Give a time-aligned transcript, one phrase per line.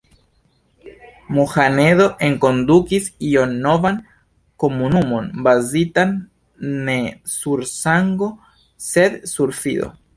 [1.39, 3.97] Mohamedo enkondukis ion novan:
[4.65, 6.09] komunumon bazitan
[6.87, 6.99] ne
[7.39, 8.35] sur sango,
[8.93, 9.97] sed sur fido.